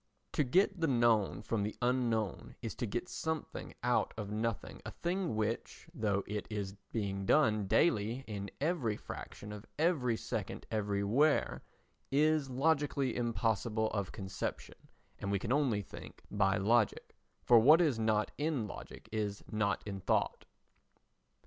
To 0.31 0.43
get 0.43 0.79
the 0.81 0.87
known 0.87 1.43
from 1.43 1.61
the 1.61 1.75
unknown 1.79 2.55
is 2.59 2.73
to 2.73 2.87
get 2.87 3.07
something 3.07 3.75
out 3.83 4.15
of 4.17 4.31
nothing, 4.31 4.81
a 4.83 4.89
thing 4.89 5.35
which, 5.35 5.87
though 5.93 6.23
it 6.25 6.47
is 6.49 6.73
being 6.91 7.27
done 7.27 7.67
daily 7.67 8.23
in 8.25 8.49
every 8.59 8.97
fraction 8.97 9.51
of 9.51 9.67
every 9.77 10.17
second 10.17 10.65
everywhere, 10.71 11.61
is 12.11 12.49
logically 12.49 13.15
impossible 13.15 13.91
of 13.91 14.11
conception, 14.11 14.73
and 15.19 15.29
we 15.31 15.37
can 15.37 15.53
only 15.53 15.83
think 15.83 16.23
by 16.31 16.57
logic, 16.57 17.15
for 17.43 17.59
what 17.59 17.79
is 17.79 17.99
not 17.99 18.31
in 18.39 18.65
logic 18.65 19.07
is 19.11 19.43
not 19.51 19.83
in 19.85 19.99
thought. 19.99 20.47